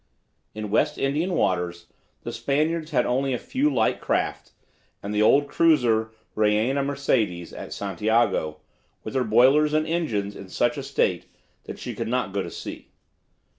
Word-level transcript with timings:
In 0.55 0.71
West 0.71 0.97
Indian 0.97 1.33
waters 1.35 1.85
the 2.23 2.31
Spaniards 2.31 2.89
had 2.89 3.05
only 3.05 3.35
a 3.35 3.37
few 3.37 3.71
light 3.71 4.01
craft 4.01 4.51
and 5.03 5.13
the 5.13 5.21
old 5.21 5.47
cruiser 5.47 6.09
"Reina 6.33 6.81
Mercedes" 6.83 7.53
at 7.53 7.71
Santiago, 7.71 8.61
with 9.03 9.13
her 9.13 9.23
boilers 9.23 9.75
and 9.75 9.85
engines 9.85 10.35
in 10.35 10.49
such 10.49 10.75
a 10.75 10.81
state 10.81 11.27
that 11.65 11.77
she 11.77 11.93
could 11.93 12.07
not 12.07 12.33
go 12.33 12.41
to 12.41 12.49
sea. 12.49 12.89